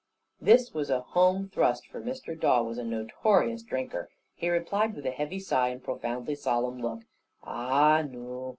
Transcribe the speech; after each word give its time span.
This 0.41 0.73
was 0.73 0.89
a 0.89 1.01
home 1.01 1.47
thrust, 1.47 1.85
for 1.85 2.01
Mr. 2.01 2.35
Dawe 2.35 2.63
was 2.63 2.79
a 2.79 2.83
notorious 2.83 3.61
drinker. 3.61 4.09
He 4.33 4.49
replied 4.49 4.95
with 4.95 5.05
a 5.05 5.11
heavy 5.11 5.37
sigh 5.39 5.67
and 5.67 5.83
profoundly 5.83 6.33
solemn 6.33 6.79
look: 6.79 7.01
"Ah 7.43 8.01
noo! 8.01 8.49